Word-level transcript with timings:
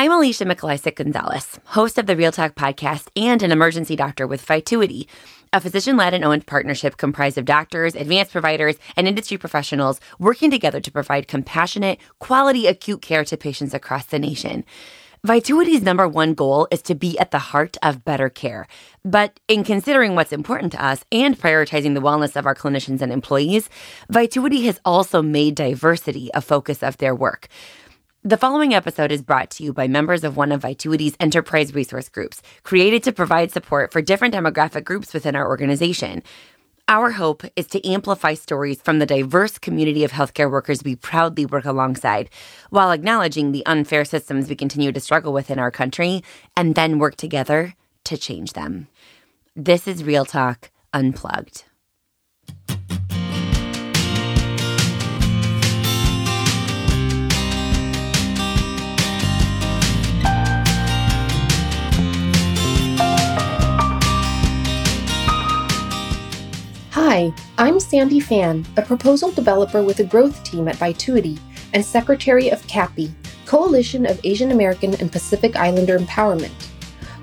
I'm 0.00 0.12
Alicia 0.12 0.44
Mikolaycik 0.44 0.94
Gonzalez, 0.94 1.58
host 1.64 1.98
of 1.98 2.06
the 2.06 2.14
Real 2.14 2.30
Talk 2.30 2.54
podcast 2.54 3.08
and 3.16 3.42
an 3.42 3.50
emergency 3.50 3.96
doctor 3.96 4.28
with 4.28 4.40
Vituity, 4.42 5.08
a 5.52 5.60
physician 5.60 5.96
led 5.96 6.14
and 6.14 6.24
owned 6.24 6.46
partnership 6.46 6.98
comprised 6.98 7.36
of 7.36 7.44
doctors, 7.44 7.96
advanced 7.96 8.30
providers, 8.30 8.76
and 8.96 9.08
industry 9.08 9.36
professionals 9.38 10.00
working 10.20 10.52
together 10.52 10.78
to 10.78 10.92
provide 10.92 11.26
compassionate, 11.26 11.98
quality 12.20 12.68
acute 12.68 13.02
care 13.02 13.24
to 13.24 13.36
patients 13.36 13.74
across 13.74 14.06
the 14.06 14.20
nation. 14.20 14.64
Vituity's 15.24 15.82
number 15.82 16.06
one 16.06 16.32
goal 16.32 16.68
is 16.70 16.80
to 16.82 16.94
be 16.94 17.18
at 17.18 17.32
the 17.32 17.40
heart 17.40 17.76
of 17.82 18.04
better 18.04 18.28
care. 18.28 18.68
But 19.04 19.40
in 19.48 19.64
considering 19.64 20.14
what's 20.14 20.32
important 20.32 20.70
to 20.74 20.84
us 20.84 21.04
and 21.10 21.36
prioritizing 21.36 21.94
the 21.94 22.00
wellness 22.00 22.36
of 22.36 22.46
our 22.46 22.54
clinicians 22.54 23.02
and 23.02 23.10
employees, 23.10 23.68
Vituity 24.08 24.64
has 24.66 24.80
also 24.84 25.22
made 25.22 25.56
diversity 25.56 26.30
a 26.34 26.40
focus 26.40 26.84
of 26.84 26.98
their 26.98 27.16
work. 27.16 27.48
The 28.24 28.36
following 28.36 28.74
episode 28.74 29.12
is 29.12 29.22
brought 29.22 29.48
to 29.50 29.62
you 29.62 29.72
by 29.72 29.86
members 29.86 30.24
of 30.24 30.36
one 30.36 30.50
of 30.50 30.62
Vituity's 30.62 31.14
enterprise 31.20 31.72
resource 31.72 32.08
groups, 32.08 32.42
created 32.64 33.04
to 33.04 33.12
provide 33.12 33.52
support 33.52 33.92
for 33.92 34.02
different 34.02 34.34
demographic 34.34 34.82
groups 34.82 35.14
within 35.14 35.36
our 35.36 35.46
organization. 35.46 36.24
Our 36.88 37.12
hope 37.12 37.44
is 37.54 37.68
to 37.68 37.88
amplify 37.88 38.34
stories 38.34 38.82
from 38.82 38.98
the 38.98 39.06
diverse 39.06 39.56
community 39.56 40.02
of 40.02 40.10
healthcare 40.10 40.50
workers 40.50 40.82
we 40.82 40.96
proudly 40.96 41.46
work 41.46 41.64
alongside, 41.64 42.28
while 42.70 42.90
acknowledging 42.90 43.52
the 43.52 43.64
unfair 43.66 44.04
systems 44.04 44.48
we 44.48 44.56
continue 44.56 44.90
to 44.90 44.98
struggle 44.98 45.32
with 45.32 45.48
in 45.48 45.60
our 45.60 45.70
country, 45.70 46.24
and 46.56 46.74
then 46.74 46.98
work 46.98 47.14
together 47.14 47.72
to 48.02 48.16
change 48.16 48.54
them. 48.54 48.88
This 49.54 49.86
is 49.86 50.02
Real 50.02 50.24
Talk 50.24 50.72
Unplugged. 50.92 51.62
Hi, 67.18 67.32
I'm 67.58 67.80
Sandy 67.80 68.20
Fan, 68.20 68.64
a 68.76 68.82
proposal 68.82 69.32
developer 69.32 69.82
with 69.82 69.98
a 69.98 70.04
growth 70.04 70.44
team 70.44 70.68
at 70.68 70.76
Vituity 70.76 71.36
and 71.74 71.84
Secretary 71.84 72.50
of 72.50 72.64
CAPI, 72.68 73.10
Coalition 73.44 74.06
of 74.06 74.20
Asian 74.22 74.52
American 74.52 74.94
and 75.00 75.10
Pacific 75.10 75.56
Islander 75.56 75.98
Empowerment. 75.98 76.68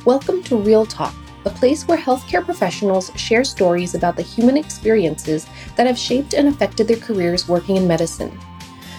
Welcome 0.04 0.44
to 0.44 0.58
Real 0.58 0.86
Talk, 0.86 1.16
a 1.46 1.50
place 1.50 1.88
where 1.88 1.98
healthcare 1.98 2.44
professionals 2.44 3.10
share 3.16 3.46
stories 3.46 3.96
about 3.96 4.18
the 4.18 4.22
human 4.22 4.58
experiences 4.58 5.48
that 5.78 5.88
have 5.88 5.98
shaped 5.98 6.34
and 6.34 6.50
affected 6.50 6.90
their 6.90 6.98
careers 6.98 7.48
working 7.48 7.78
in 7.78 7.88
medicine. 7.88 8.38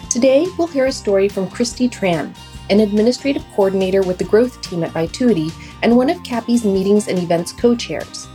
Today, 0.08 0.46
we'll 0.56 0.66
hear 0.66 0.86
a 0.86 0.92
story 0.92 1.28
from 1.28 1.50
Christy 1.50 1.90
Tran, 1.90 2.34
an 2.70 2.80
administrative 2.80 3.44
coordinator 3.54 4.00
with 4.00 4.16
the 4.16 4.24
growth 4.24 4.62
team 4.62 4.82
at 4.82 4.92
Vituity 4.92 5.50
and 5.82 5.94
one 5.94 6.08
of 6.08 6.22
CAPI's 6.22 6.64
meetings 6.64 7.08
and 7.08 7.18
events 7.18 7.52
co 7.52 7.76
chairs. 7.76 8.28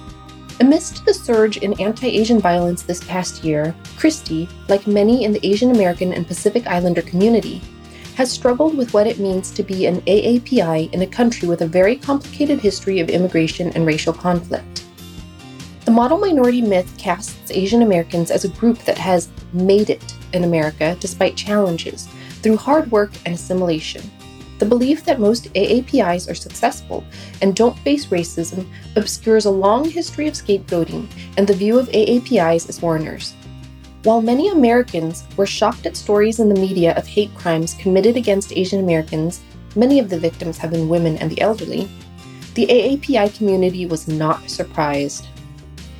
Amidst 0.61 1.03
the 1.05 1.13
surge 1.15 1.57
in 1.57 1.73
anti 1.81 2.05
Asian 2.05 2.39
violence 2.39 2.83
this 2.83 3.03
past 3.05 3.43
year, 3.43 3.73
Christy, 3.97 4.47
like 4.69 4.85
many 4.85 5.23
in 5.23 5.33
the 5.33 5.43
Asian 5.43 5.71
American 5.71 6.13
and 6.13 6.27
Pacific 6.27 6.67
Islander 6.67 7.01
community, 7.01 7.63
has 8.13 8.31
struggled 8.31 8.77
with 8.77 8.93
what 8.93 9.07
it 9.07 9.17
means 9.17 9.49
to 9.49 9.63
be 9.63 9.87
an 9.87 10.01
AAPI 10.01 10.93
in 10.93 11.01
a 11.01 11.07
country 11.07 11.47
with 11.47 11.61
a 11.61 11.67
very 11.67 11.95
complicated 11.95 12.59
history 12.59 12.99
of 12.99 13.09
immigration 13.09 13.71
and 13.73 13.87
racial 13.87 14.13
conflict. 14.13 14.85
The 15.85 15.91
model 15.91 16.19
minority 16.19 16.61
myth 16.61 16.95
casts 16.95 17.49
Asian 17.49 17.81
Americans 17.81 18.29
as 18.29 18.45
a 18.45 18.49
group 18.49 18.77
that 18.83 18.99
has 18.99 19.29
made 19.53 19.89
it 19.89 20.15
in 20.33 20.43
America 20.43 20.95
despite 20.99 21.35
challenges 21.35 22.07
through 22.43 22.57
hard 22.57 22.91
work 22.91 23.13
and 23.25 23.33
assimilation. 23.33 24.03
The 24.61 24.67
belief 24.67 25.03
that 25.05 25.19
most 25.19 25.51
AAPIs 25.55 26.29
are 26.29 26.35
successful 26.35 27.03
and 27.41 27.55
don't 27.55 27.79
face 27.79 28.05
racism 28.05 28.67
obscures 28.95 29.45
a 29.45 29.49
long 29.49 29.89
history 29.89 30.27
of 30.27 30.35
scapegoating 30.35 31.07
and 31.35 31.47
the 31.47 31.55
view 31.55 31.79
of 31.79 31.89
AAPIs 31.89 32.69
as 32.69 32.77
foreigners. 32.77 33.33
While 34.03 34.21
many 34.21 34.49
Americans 34.49 35.23
were 35.35 35.47
shocked 35.47 35.87
at 35.87 35.97
stories 35.97 36.39
in 36.39 36.47
the 36.47 36.61
media 36.61 36.93
of 36.95 37.07
hate 37.07 37.33
crimes 37.33 37.73
committed 37.73 38.15
against 38.15 38.55
Asian 38.55 38.79
Americans, 38.79 39.41
many 39.75 39.97
of 39.97 40.11
the 40.11 40.19
victims 40.19 40.59
have 40.59 40.69
been 40.69 40.87
women 40.87 41.17
and 41.17 41.31
the 41.31 41.41
elderly, 41.41 41.89
the 42.53 42.67
AAPI 42.67 43.35
community 43.35 43.87
was 43.87 44.07
not 44.07 44.47
surprised. 44.47 45.25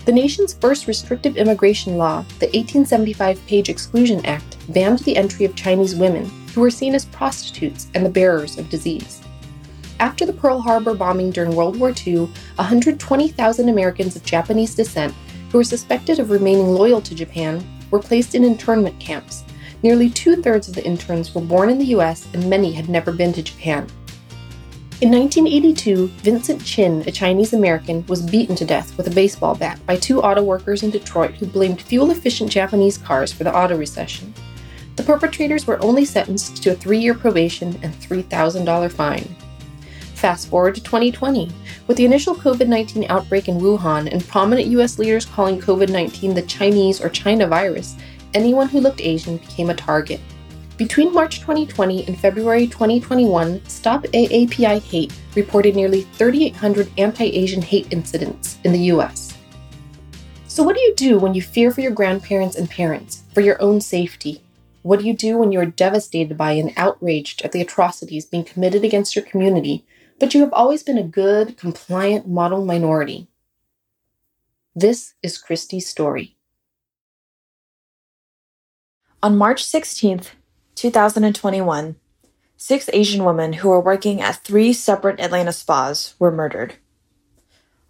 The 0.06 0.12
nation's 0.12 0.54
first 0.54 0.86
restrictive 0.86 1.36
immigration 1.36 1.98
law, 1.98 2.22
the 2.38 2.46
1875 2.46 3.44
Page 3.48 3.70
Exclusion 3.70 4.24
Act, 4.24 4.56
banned 4.72 5.00
the 5.00 5.18
entry 5.18 5.46
of 5.46 5.56
Chinese 5.56 5.96
women 5.96 6.30
who 6.54 6.62
were 6.62 6.70
seen 6.70 6.96
as 6.96 7.06
prostitutes 7.06 7.88
and 7.96 8.06
the 8.06 8.10
bearers 8.10 8.58
of 8.58 8.70
disease. 8.70 9.22
After 10.00 10.26
the 10.26 10.34
Pearl 10.34 10.60
Harbor 10.60 10.94
bombing 10.94 11.30
during 11.30 11.56
World 11.56 11.80
War 11.80 11.94
II, 12.06 12.28
120,000 12.56 13.70
Americans 13.70 14.16
of 14.16 14.24
Japanese 14.24 14.74
descent 14.74 15.14
who 15.52 15.58
were 15.58 15.64
suspected 15.64 16.20
of 16.20 16.32
remaining 16.32 16.68
loyal 16.68 17.02
to 17.02 17.14
Japan 17.14 17.64
were 17.92 18.00
placed 18.00 18.34
in 18.34 18.44
internment 18.44 19.00
camps. 19.00 19.44
Nearly 19.84 20.10
two 20.10 20.38
thirds 20.38 20.68
of 20.68 20.76
the 20.76 20.86
interns 20.86 21.36
were 21.36 21.42
born 21.42 21.70
in 21.70 21.78
the 21.78 21.94
US 21.98 22.28
and 22.34 22.50
many 22.50 22.72
had 22.72 22.90
never 22.90 23.12
been 23.12 23.34
to 23.34 23.44
Japan. 23.44 23.88
In 25.02 25.10
1982, 25.10 26.08
Vincent 26.18 26.64
Chin, 26.64 27.04
a 27.08 27.12
Chinese 27.12 27.54
American, 27.54 28.06
was 28.06 28.22
beaten 28.22 28.56
to 28.56 28.66
death 28.66 28.96
with 28.98 29.08
a 29.08 29.16
baseball 29.16 29.56
bat 29.56 29.80
by 29.88 29.96
two 29.96 30.22
auto 30.22 30.44
workers 30.44 30.84
in 30.84 30.92
Detroit 30.92 31.32
who 31.32 31.48
blamed 31.48 31.82
fuel 31.82 32.12
efficient 32.12 32.52
Japanese 32.52 33.00
cars 33.00 33.34
for 33.34 33.44
the 33.44 33.56
auto 33.56 33.76
recession. 33.76 34.32
The 34.96 35.04
perpetrators 35.04 35.66
were 35.66 35.82
only 35.84 36.06
sentenced 36.06 36.62
to 36.64 36.72
a 36.72 36.76
three 36.76 37.00
year 37.00 37.14
probation 37.14 37.80
and 37.82 37.94
$3,000 37.94 38.92
fine. 38.92 39.36
Fast 40.16 40.50
forward 40.50 40.76
to 40.76 40.84
2020. 40.84 41.50
With 41.88 41.98
the 41.98 42.06
initial 42.06 42.36
COVID 42.36 42.68
19 42.68 43.06
outbreak 43.10 43.48
in 43.48 43.60
Wuhan 43.60 44.12
and 44.12 44.28
prominent 44.28 44.68
US 44.68 45.00
leaders 45.00 45.26
calling 45.26 45.60
COVID 45.60 45.90
19 45.90 46.36
the 46.36 46.42
Chinese 46.44 47.02
or 47.02 47.10
China 47.10 47.48
virus, 47.48 47.96
anyone 48.34 48.70
who 48.70 48.80
looked 48.80 49.02
Asian 49.02 49.38
became 49.38 49.70
a 49.70 49.76
target. 49.76 50.20
Between 50.78 51.14
March 51.14 51.40
2020 51.42 52.08
and 52.08 52.20
February 52.20 52.66
2021, 52.66 53.64
Stop 53.66 54.04
AAPI 54.04 54.82
Hate 54.82 55.14
reported 55.36 55.76
nearly 55.76 56.02
3,800 56.14 56.92
anti 56.98 57.26
Asian 57.26 57.62
hate 57.62 57.88
incidents 57.92 58.58
in 58.64 58.72
the 58.72 58.92
US. 58.94 59.38
So, 60.48 60.64
what 60.64 60.76
do 60.76 60.82
you 60.82 60.94
do 60.96 61.18
when 61.18 61.34
you 61.34 61.42
fear 61.42 61.72
for 61.72 61.82
your 61.82 61.92
grandparents 61.92 62.56
and 62.58 62.70
parents, 62.70 63.24
for 63.34 63.42
your 63.42 63.62
own 63.62 63.80
safety, 63.80 64.42
what 64.82 65.00
do 65.00 65.06
you 65.06 65.16
do 65.16 65.38
when 65.38 65.52
you 65.52 65.60
are 65.60 65.66
devastated 65.66 66.38
by 66.38 66.54
and 66.54 66.74
outraged 66.76 67.42
at 67.44 67.52
the 67.52 67.62
atrocities 67.62 68.26
being 68.26 68.44
committed 68.44 68.84
against 68.84 69.16
your 69.16 69.26
community, 69.26 69.86
but 70.20 70.34
you 70.34 70.42
have 70.42 70.54
always 70.54 70.84
been 70.84 70.98
a 70.98 71.04
good, 71.04 71.58
compliant 71.58 72.28
model 72.28 72.66
minority? 72.66 73.28
This 74.76 75.14
is 75.22 75.38
Christy's 75.38 75.88
story. 75.88 76.36
On 79.22 79.38
March 79.38 79.64
16th, 79.64 80.30
2021, 80.76 81.96
six 82.58 82.90
Asian 82.92 83.24
women 83.24 83.54
who 83.54 83.70
were 83.70 83.82
working 83.82 84.22
at 84.22 84.44
three 84.44 84.74
separate 84.74 85.20
Atlanta 85.20 85.54
spas 85.54 86.16
were 86.18 86.32
murdered. 86.32 86.76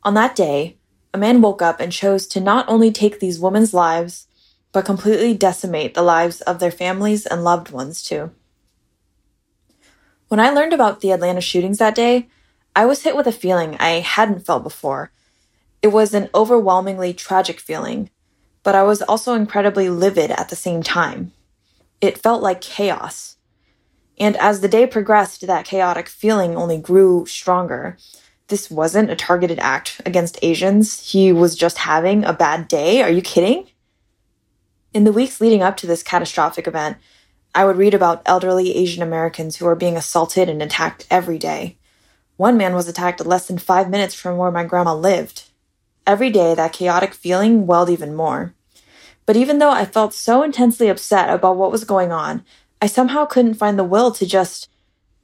On 0.03 0.13
that 0.15 0.35
day, 0.35 0.77
a 1.13 1.17
man 1.17 1.41
woke 1.41 1.61
up 1.61 1.79
and 1.79 1.91
chose 1.91 2.25
to 2.27 2.41
not 2.41 2.67
only 2.67 2.91
take 2.91 3.19
these 3.19 3.39
women's 3.39 3.73
lives, 3.73 4.27
but 4.71 4.85
completely 4.85 5.33
decimate 5.33 5.93
the 5.93 6.01
lives 6.01 6.41
of 6.41 6.59
their 6.59 6.71
families 6.71 7.25
and 7.25 7.43
loved 7.43 7.71
ones 7.71 8.03
too. 8.03 8.31
When 10.27 10.39
I 10.39 10.49
learned 10.49 10.73
about 10.73 11.01
the 11.01 11.11
Atlanta 11.11 11.41
shootings 11.41 11.79
that 11.79 11.95
day, 11.95 12.29
I 12.75 12.85
was 12.85 13.03
hit 13.03 13.17
with 13.17 13.27
a 13.27 13.33
feeling 13.33 13.75
I 13.79 13.99
hadn't 13.99 14.45
felt 14.45 14.63
before. 14.63 15.11
It 15.81 15.89
was 15.89 16.13
an 16.13 16.29
overwhelmingly 16.33 17.13
tragic 17.13 17.59
feeling, 17.59 18.09
but 18.63 18.75
I 18.75 18.83
was 18.83 19.01
also 19.01 19.33
incredibly 19.33 19.89
livid 19.89 20.31
at 20.31 20.49
the 20.49 20.55
same 20.55 20.83
time. 20.83 21.33
It 21.99 22.17
felt 22.17 22.41
like 22.41 22.61
chaos. 22.61 23.35
And 24.17 24.37
as 24.37 24.61
the 24.61 24.69
day 24.69 24.87
progressed, 24.87 25.45
that 25.47 25.65
chaotic 25.65 26.07
feeling 26.07 26.55
only 26.55 26.77
grew 26.77 27.25
stronger. 27.25 27.97
This 28.47 28.71
wasn't 28.71 29.09
a 29.09 29.15
targeted 29.15 29.59
act 29.59 29.99
against 30.05 30.39
Asians. 30.41 31.11
He 31.11 31.33
was 31.33 31.55
just 31.55 31.79
having 31.79 32.23
a 32.23 32.33
bad 32.33 32.67
day. 32.67 33.01
Are 33.01 33.09
you 33.09 33.21
kidding? 33.21 33.67
In 34.93 35.05
the 35.05 35.13
weeks 35.13 35.39
leading 35.39 35.63
up 35.63 35.77
to 35.77 35.87
this 35.87 36.03
catastrophic 36.03 36.67
event, 36.67 36.97
I 37.55 37.63
would 37.63 37.77
read 37.77 37.93
about 37.93 38.21
elderly 38.25 38.75
Asian 38.75 39.01
Americans 39.01 39.55
who 39.55 39.65
were 39.65 39.75
being 39.75 39.95
assaulted 39.95 40.49
and 40.49 40.61
attacked 40.61 41.07
every 41.09 41.37
day. 41.37 41.77
One 42.35 42.57
man 42.57 42.75
was 42.75 42.89
attacked 42.89 43.25
less 43.25 43.47
than 43.47 43.57
five 43.57 43.89
minutes 43.89 44.13
from 44.13 44.35
where 44.35 44.51
my 44.51 44.65
grandma 44.65 44.93
lived. 44.93 45.43
Every 46.05 46.29
day, 46.29 46.55
that 46.55 46.73
chaotic 46.73 47.13
feeling 47.13 47.65
welled 47.65 47.89
even 47.89 48.13
more. 48.13 48.53
But 49.25 49.37
even 49.37 49.59
though 49.59 49.71
I 49.71 49.85
felt 49.85 50.13
so 50.13 50.43
intensely 50.43 50.89
upset 50.89 51.29
about 51.29 51.55
what 51.55 51.71
was 51.71 51.85
going 51.85 52.11
on, 52.11 52.43
I 52.81 52.87
somehow 52.87 53.25
couldn't 53.25 53.53
find 53.53 53.79
the 53.79 53.85
will 53.85 54.11
to 54.11 54.25
just 54.25 54.67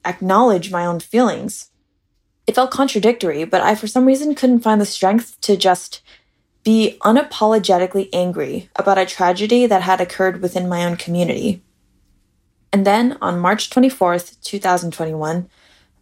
acknowledge 0.06 0.72
my 0.72 0.86
own 0.86 1.02
feelings. 1.02 1.72
It 2.46 2.56
felt 2.56 2.72
contradictory, 2.72 3.44
but 3.44 3.62
I 3.62 3.75
for 3.75 3.88
some 3.88 4.06
reason 4.06 4.34
couldn't 4.34 4.62
find 4.62 4.80
the 4.80 4.86
strength 4.86 5.42
to 5.42 5.58
just 5.58 6.02
be 6.68 6.98
unapologetically 7.00 8.10
angry 8.12 8.69
about 8.75 8.98
a 8.98 9.06
tragedy 9.06 9.66
that 9.66 9.84
had 9.84 10.02
occurred 10.02 10.42
within 10.42 10.68
my 10.68 10.84
own 10.84 10.98
community. 10.98 11.62
And 12.74 12.86
then 12.86 13.18
on 13.22 13.40
March 13.40 13.69
24th, 13.69 14.36
2021, 14.42 15.50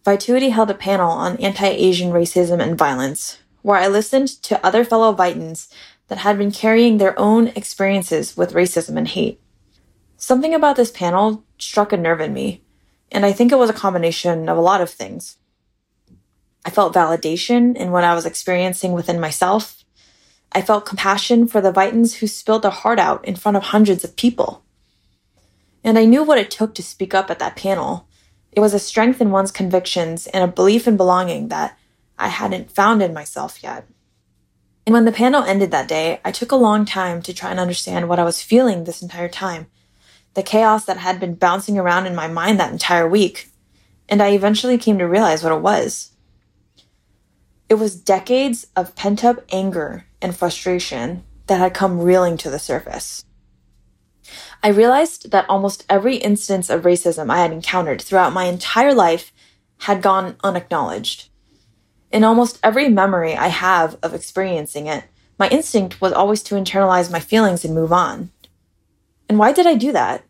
Vituity 0.04 0.48
held 0.48 0.68
a 0.68 0.74
panel 0.74 1.08
on 1.08 1.36
anti 1.36 1.68
Asian 1.68 2.10
racism 2.10 2.60
and 2.60 2.76
violence, 2.76 3.38
where 3.62 3.78
I 3.78 3.86
listened 3.86 4.26
to 4.42 4.66
other 4.66 4.84
fellow 4.84 5.14
Vitans 5.14 5.72
that 6.08 6.18
had 6.18 6.36
been 6.36 6.50
carrying 6.50 6.98
their 6.98 7.16
own 7.16 7.46
experiences 7.54 8.36
with 8.36 8.52
racism 8.52 8.96
and 8.96 9.06
hate. 9.06 9.40
Something 10.16 10.52
about 10.52 10.74
this 10.74 10.90
panel 10.90 11.44
struck 11.58 11.92
a 11.92 11.96
nerve 11.96 12.20
in 12.20 12.32
me, 12.32 12.64
and 13.12 13.24
I 13.24 13.30
think 13.30 13.52
it 13.52 13.58
was 13.58 13.70
a 13.70 13.82
combination 13.84 14.48
of 14.48 14.58
a 14.58 14.60
lot 14.60 14.80
of 14.80 14.90
things. 14.90 15.36
I 16.64 16.70
felt 16.70 16.92
validation 16.92 17.76
in 17.76 17.92
what 17.92 18.02
I 18.02 18.16
was 18.16 18.26
experiencing 18.26 18.94
within 18.94 19.20
myself. 19.20 19.84
I 20.52 20.62
felt 20.62 20.86
compassion 20.86 21.46
for 21.46 21.60
the 21.60 21.72
Vitans 21.72 22.14
who 22.14 22.26
spilled 22.26 22.62
their 22.62 22.70
heart 22.70 22.98
out 22.98 23.24
in 23.24 23.36
front 23.36 23.56
of 23.56 23.64
hundreds 23.64 24.04
of 24.04 24.16
people. 24.16 24.62
And 25.84 25.98
I 25.98 26.04
knew 26.04 26.24
what 26.24 26.38
it 26.38 26.50
took 26.50 26.74
to 26.74 26.82
speak 26.82 27.14
up 27.14 27.30
at 27.30 27.38
that 27.38 27.56
panel. 27.56 28.08
It 28.52 28.60
was 28.60 28.74
a 28.74 28.78
strength 28.78 29.20
in 29.20 29.30
one's 29.30 29.52
convictions 29.52 30.26
and 30.26 30.42
a 30.42 30.52
belief 30.52 30.88
in 30.88 30.96
belonging 30.96 31.48
that 31.48 31.78
I 32.18 32.28
hadn't 32.28 32.72
found 32.72 33.02
in 33.02 33.12
myself 33.12 33.62
yet. 33.62 33.86
And 34.86 34.94
when 34.94 35.04
the 35.04 35.12
panel 35.12 35.42
ended 35.42 35.70
that 35.72 35.88
day, 35.88 36.20
I 36.24 36.32
took 36.32 36.52
a 36.52 36.56
long 36.56 36.84
time 36.84 37.20
to 37.22 37.34
try 37.34 37.50
and 37.50 37.60
understand 37.60 38.08
what 38.08 38.18
I 38.18 38.24
was 38.24 38.42
feeling 38.42 38.84
this 38.84 39.02
entire 39.02 39.28
time, 39.28 39.66
the 40.34 40.42
chaos 40.42 40.84
that 40.86 40.96
had 40.96 41.20
been 41.20 41.34
bouncing 41.34 41.76
around 41.76 42.06
in 42.06 42.14
my 42.14 42.28
mind 42.28 42.58
that 42.58 42.72
entire 42.72 43.08
week. 43.08 43.50
And 44.08 44.22
I 44.22 44.30
eventually 44.30 44.78
came 44.78 44.98
to 44.98 45.04
realize 45.04 45.42
what 45.42 45.52
it 45.52 45.60
was. 45.60 46.12
It 47.68 47.74
was 47.74 47.96
decades 47.96 48.68
of 48.74 48.94
pent 48.94 49.24
up 49.24 49.44
anger 49.52 50.05
and 50.20 50.36
frustration 50.36 51.24
that 51.46 51.58
had 51.58 51.74
come 51.74 52.00
reeling 52.00 52.36
to 52.38 52.50
the 52.50 52.58
surface. 52.58 53.24
I 54.62 54.68
realized 54.68 55.30
that 55.30 55.48
almost 55.48 55.84
every 55.88 56.16
instance 56.16 56.70
of 56.70 56.82
racism 56.82 57.30
I 57.30 57.38
had 57.38 57.52
encountered 57.52 58.02
throughout 58.02 58.32
my 58.32 58.44
entire 58.44 58.94
life 58.94 59.32
had 59.78 60.02
gone 60.02 60.36
unacknowledged. 60.42 61.28
In 62.10 62.24
almost 62.24 62.58
every 62.62 62.88
memory 62.88 63.36
I 63.36 63.48
have 63.48 63.98
of 64.02 64.14
experiencing 64.14 64.86
it, 64.86 65.04
my 65.38 65.48
instinct 65.48 66.00
was 66.00 66.12
always 66.12 66.42
to 66.44 66.54
internalize 66.54 67.12
my 67.12 67.20
feelings 67.20 67.64
and 67.64 67.74
move 67.74 67.92
on. 67.92 68.30
And 69.28 69.38
why 69.38 69.52
did 69.52 69.66
I 69.66 69.74
do 69.74 69.92
that? 69.92 70.24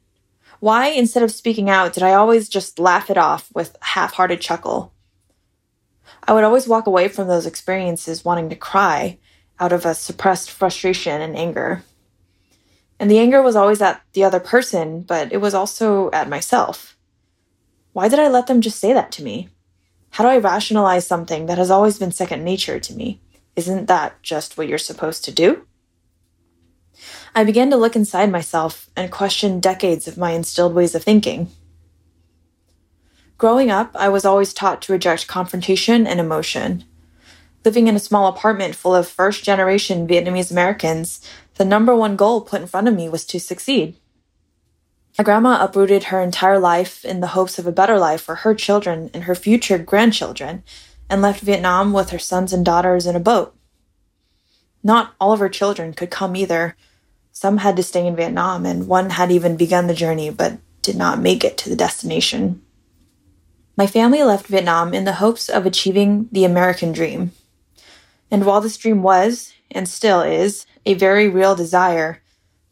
Why, 0.59 0.89
instead 0.89 1.23
of 1.23 1.31
speaking 1.31 1.71
out, 1.71 1.93
did 1.93 2.03
I 2.03 2.15
always 2.15 2.49
just 2.49 2.79
laugh 2.79 3.11
it 3.11 3.19
off 3.19 3.51
with 3.55 3.77
a 3.81 3.85
half 3.85 4.15
hearted 4.15 4.41
chuckle? 4.41 4.93
I 6.25 6.33
would 6.33 6.45
always 6.45 6.67
walk 6.67 6.87
away 6.87 7.09
from 7.09 7.29
those 7.29 7.47
experiences 7.47 8.25
wanting 8.25 8.49
to 8.49 8.57
cry 8.57 9.19
out 9.59 9.73
of 9.73 9.87
a 9.87 9.95
suppressed 9.95 10.51
frustration 10.51 11.21
and 11.21 11.37
anger. 11.37 11.83
And 12.99 13.11
the 13.11 13.19
anger 13.19 13.43
was 13.43 13.57
always 13.57 13.83
at 13.83 14.03
the 14.13 14.25
other 14.25 14.41
person, 14.41 15.03
but 15.03 15.33
it 15.33 15.39
was 15.39 15.55
also 15.55 16.11
at 16.13 16.29
myself. 16.29 16.97
Why 17.93 18.09
did 18.09 18.19
I 18.19 18.29
let 18.29 18.47
them 18.47 18.61
just 18.61 18.79
say 18.79 18.93
that 18.93 19.13
to 19.13 19.23
me? 19.23 19.49
How 20.11 20.25
do 20.25 20.31
I 20.31 20.39
rationalize 20.39 21.07
something 21.07 21.47
that 21.47 21.59
has 21.59 21.71
always 21.71 21.99
been 21.99 22.13
second 22.13 22.45
nature 22.45 22.81
to 22.81 22.95
me? 22.95 23.21
Isn't 23.55 23.87
that 23.87 24.23
just 24.23 24.57
what 24.57 24.69
you're 24.69 24.79
supposed 24.79 25.25
to 25.25 25.33
do? 25.33 25.67
I 27.35 27.45
began 27.45 27.71
to 27.71 27.77
look 27.77 27.97
inside 27.97 28.31
myself 28.31 28.89
and 28.97 29.11
question 29.11 29.61
decades 29.61 30.09
of 30.09 30.17
my 30.17 30.33
instilled 30.33 30.75
ways 30.75 30.95
of 30.95 31.05
thinking. 31.05 31.51
Growing 33.39 33.71
up, 33.71 33.91
I 33.95 34.09
was 34.09 34.25
always 34.25 34.55
taught 34.55 34.81
to 34.83 34.93
reject 34.93 35.27
confrontation 35.27 36.07
and 36.07 36.19
emotion. 36.19 36.85
Living 37.67 37.89
in 37.89 37.97
a 37.97 37.99
small 37.99 38.29
apartment 38.29 38.77
full 38.77 38.95
of 38.95 39.09
first 39.09 39.43
generation 39.43 40.07
Vietnamese 40.07 40.53
Americans, 40.53 41.21
the 41.57 41.65
number 41.65 41.97
one 41.97 42.15
goal 42.15 42.41
put 42.41 42.61
in 42.61 42.69
front 42.69 42.87
of 42.87 42.95
me 42.95 43.09
was 43.09 43.25
to 43.25 43.41
succeed. 43.41 43.97
My 45.19 45.25
grandma 45.25 45.65
uprooted 45.65 46.05
her 46.05 46.21
entire 46.21 46.61
life 46.61 47.05
in 47.05 47.19
the 47.19 47.35
hopes 47.35 47.59
of 47.59 47.67
a 47.67 47.73
better 47.73 47.99
life 47.99 48.21
for 48.21 48.37
her 48.37 48.55
children 48.55 49.11
and 49.13 49.25
her 49.25 49.35
future 49.35 49.79
grandchildren 49.79 50.63
and 51.11 51.21
left 51.21 51.41
Vietnam 51.41 51.93
with 51.93 52.11
her 52.11 52.21
sons 52.21 52.53
and 52.53 52.65
daughters 52.65 53.05
in 53.05 53.17
a 53.17 53.21
boat. 53.21 53.53
Not 54.85 55.15
all 55.21 55.33
of 55.33 55.41
her 55.41 55.49
children 55.49 55.93
could 55.93 56.11
come 56.13 56.37
either. 56.37 56.77
Some 57.33 57.57
had 57.57 57.75
to 57.79 57.83
stay 57.83 58.07
in 58.07 58.15
Vietnam, 58.15 58.65
and 58.65 58.87
one 58.87 59.11
had 59.11 59.33
even 59.33 59.57
begun 59.57 59.89
the 59.89 59.93
journey 59.93 60.31
but 60.31 60.59
did 60.83 60.95
not 60.95 61.19
make 61.19 61.43
it 61.43 61.59
to 61.59 61.69
the 61.69 61.75
destination. 61.75 62.63
My 63.77 63.89
family 63.89 64.23
left 64.23 64.47
Vietnam 64.47 64.95
in 64.95 65.03
the 65.03 65.15
hopes 65.15 65.49
of 65.49 65.67
achieving 65.67 66.29
the 66.31 66.45
American 66.45 66.93
dream. 66.93 67.33
And 68.31 68.45
while 68.45 68.61
this 68.61 68.77
dream 68.77 69.03
was, 69.03 69.53
and 69.71 69.89
still 69.89 70.23
is, 70.23 70.67
a 70.85 70.95
very 70.95 71.29
real 71.29 71.55
desire, 71.55 72.23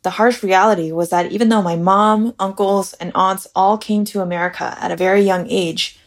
the 0.03 0.11
harsh 0.11 0.43
reality 0.43 0.93
was 0.93 1.11
that 1.11 1.33
even 1.33 1.49
though 1.49 1.63
my 1.63 1.77
mom, 1.77 2.35
uncles, 2.39 2.93
and 2.95 3.11
aunts 3.15 3.47
all 3.55 3.79
came 3.79 4.05
to 4.05 4.21
America 4.21 4.77
at 4.81 4.91
a 4.91 4.97
very 4.97 5.23
young 5.23 5.49
age, 5.49 5.99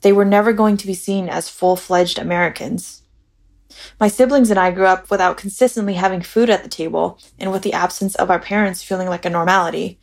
they 0.00 0.12
were 0.12 0.24
never 0.24 0.52
going 0.52 0.76
to 0.78 0.86
be 0.86 0.94
seen 0.94 1.28
as 1.28 1.48
full 1.48 1.76
fledged 1.76 2.18
Americans. 2.18 3.02
My 3.98 4.08
siblings 4.08 4.50
and 4.50 4.58
I 4.58 4.70
grew 4.70 4.86
up 4.86 5.10
without 5.10 5.36
consistently 5.36 5.94
having 5.94 6.22
food 6.22 6.48
at 6.48 6.62
the 6.62 6.68
table 6.68 7.18
and 7.38 7.50
with 7.50 7.62
the 7.62 7.72
absence 7.72 8.14
of 8.14 8.30
our 8.30 8.38
parents 8.38 8.82
feeling 8.82 9.08
like 9.08 9.24
a 9.24 9.30
normality. 9.30 9.98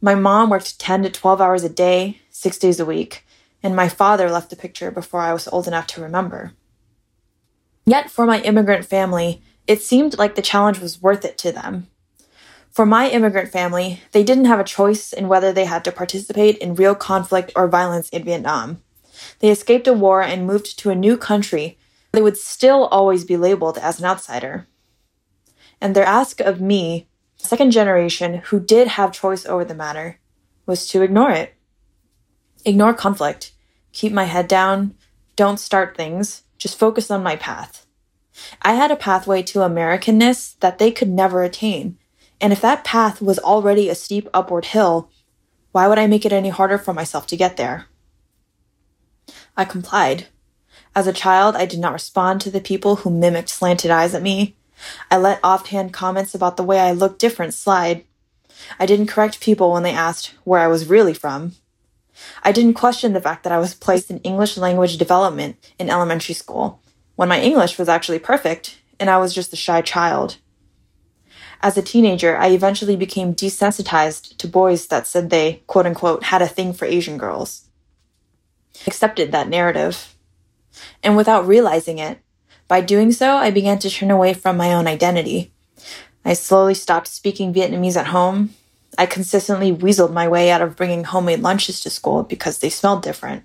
My 0.00 0.14
mom 0.14 0.50
worked 0.50 0.78
10 0.78 1.02
to 1.04 1.10
12 1.10 1.40
hours 1.40 1.64
a 1.64 1.68
day, 1.68 2.20
six 2.30 2.58
days 2.58 2.78
a 2.78 2.84
week, 2.84 3.26
and 3.62 3.74
my 3.74 3.88
father 3.88 4.30
left 4.30 4.50
the 4.50 4.56
picture 4.56 4.90
before 4.90 5.20
I 5.20 5.32
was 5.32 5.48
old 5.48 5.66
enough 5.66 5.88
to 5.88 6.00
remember. 6.00 6.52
Yet, 7.88 8.10
for 8.10 8.26
my 8.26 8.42
immigrant 8.42 8.84
family, 8.84 9.40
it 9.66 9.80
seemed 9.80 10.18
like 10.18 10.34
the 10.34 10.42
challenge 10.42 10.78
was 10.78 11.00
worth 11.00 11.24
it 11.24 11.38
to 11.38 11.50
them. 11.50 11.86
For 12.70 12.84
my 12.84 13.08
immigrant 13.08 13.50
family, 13.50 14.02
they 14.12 14.22
didn't 14.22 14.44
have 14.44 14.60
a 14.60 14.74
choice 14.78 15.10
in 15.10 15.26
whether 15.26 15.54
they 15.54 15.64
had 15.64 15.84
to 15.84 15.90
participate 15.90 16.58
in 16.58 16.74
real 16.74 16.94
conflict 16.94 17.50
or 17.56 17.66
violence 17.66 18.10
in 18.10 18.24
Vietnam. 18.24 18.82
They 19.38 19.48
escaped 19.48 19.88
a 19.88 19.94
war 19.94 20.20
and 20.20 20.46
moved 20.46 20.78
to 20.80 20.90
a 20.90 20.94
new 20.94 21.16
country. 21.16 21.78
They 22.12 22.20
would 22.20 22.36
still 22.36 22.88
always 22.88 23.24
be 23.24 23.38
labeled 23.38 23.78
as 23.78 23.98
an 23.98 24.04
outsider. 24.04 24.66
And 25.80 25.96
their 25.96 26.04
ask 26.04 26.40
of 26.40 26.60
me, 26.60 27.08
second 27.38 27.70
generation 27.70 28.42
who 28.48 28.60
did 28.60 28.88
have 28.88 29.12
choice 29.12 29.46
over 29.46 29.64
the 29.64 29.74
matter, 29.74 30.18
was 30.66 30.86
to 30.88 31.00
ignore 31.00 31.30
it. 31.30 31.54
Ignore 32.66 32.92
conflict. 32.92 33.52
Keep 33.92 34.12
my 34.12 34.24
head 34.24 34.46
down. 34.46 34.94
Don't 35.36 35.58
start 35.58 35.96
things. 35.96 36.42
Just 36.58 36.78
focus 36.78 37.10
on 37.10 37.22
my 37.22 37.36
path. 37.36 37.86
I 38.62 38.74
had 38.74 38.90
a 38.90 38.96
pathway 38.96 39.42
to 39.44 39.60
Americanness 39.60 40.58
that 40.60 40.78
they 40.78 40.90
could 40.90 41.08
never 41.08 41.42
attain 41.42 41.98
and 42.40 42.52
if 42.52 42.60
that 42.60 42.84
path 42.84 43.20
was 43.20 43.38
already 43.38 43.88
a 43.88 43.94
steep 43.94 44.28
upward 44.32 44.66
hill, 44.66 45.10
why 45.72 45.88
would 45.88 45.98
I 45.98 46.06
make 46.06 46.24
it 46.24 46.32
any 46.32 46.48
harder 46.48 46.78
for 46.78 46.94
myself 46.94 47.26
to 47.28 47.36
get 47.36 47.56
there? 47.56 47.86
I 49.56 49.64
complied. 49.64 50.26
As 50.94 51.06
a 51.06 51.12
child, 51.12 51.56
I 51.56 51.66
did 51.66 51.80
not 51.80 51.92
respond 51.92 52.40
to 52.40 52.50
the 52.50 52.60
people 52.60 52.96
who 52.96 53.10
mimicked 53.10 53.48
slanted 53.48 53.90
eyes 53.90 54.14
at 54.14 54.22
me. 54.22 54.56
I 55.10 55.16
let 55.16 55.40
offhand 55.42 55.92
comments 55.92 56.34
about 56.34 56.56
the 56.56 56.62
way 56.62 56.78
I 56.78 56.92
looked 56.92 57.18
different 57.18 57.54
slide. 57.54 58.04
I 58.78 58.86
didn't 58.86 59.08
correct 59.08 59.40
people 59.40 59.72
when 59.72 59.82
they 59.82 59.92
asked 59.92 60.34
where 60.44 60.60
I 60.60 60.68
was 60.68 60.88
really 60.88 61.14
from. 61.14 61.52
I 62.42 62.52
didn't 62.52 62.74
question 62.74 63.12
the 63.12 63.20
fact 63.20 63.44
that 63.44 63.52
I 63.52 63.58
was 63.58 63.74
placed 63.74 64.10
in 64.10 64.18
English 64.18 64.56
language 64.56 64.98
development 64.98 65.56
in 65.78 65.90
elementary 65.90 66.34
school, 66.34 66.80
when 67.16 67.28
my 67.28 67.40
English 67.40 67.78
was 67.78 67.88
actually 67.88 68.18
perfect 68.18 68.78
and 69.00 69.10
I 69.10 69.18
was 69.18 69.34
just 69.34 69.52
a 69.52 69.56
shy 69.56 69.80
child. 69.80 70.38
As 71.60 71.76
a 71.76 71.82
teenager, 71.82 72.36
I 72.36 72.50
eventually 72.50 72.96
became 72.96 73.34
desensitized 73.34 74.36
to 74.36 74.46
boys 74.46 74.86
that 74.88 75.06
said 75.06 75.30
they, 75.30 75.62
quote 75.66 75.86
unquote, 75.86 76.24
had 76.24 76.42
a 76.42 76.48
thing 76.48 76.72
for 76.72 76.84
Asian 76.84 77.18
girls. 77.18 77.64
accepted 78.86 79.32
that 79.32 79.48
narrative. 79.48 80.14
And 81.02 81.16
without 81.16 81.46
realizing 81.46 81.98
it, 81.98 82.20
by 82.68 82.80
doing 82.80 83.10
so, 83.10 83.36
I 83.36 83.50
began 83.50 83.78
to 83.80 83.90
turn 83.90 84.10
away 84.10 84.34
from 84.34 84.56
my 84.56 84.72
own 84.72 84.86
identity. 84.86 85.52
I 86.24 86.34
slowly 86.34 86.74
stopped 86.74 87.08
speaking 87.08 87.52
Vietnamese 87.52 87.96
at 87.96 88.08
home. 88.08 88.54
I 88.98 89.06
consistently 89.06 89.72
weaseled 89.72 90.12
my 90.12 90.26
way 90.26 90.50
out 90.50 90.60
of 90.60 90.74
bringing 90.74 91.04
homemade 91.04 91.38
lunches 91.40 91.80
to 91.80 91.90
school 91.90 92.24
because 92.24 92.58
they 92.58 92.68
smelled 92.68 93.04
different. 93.04 93.44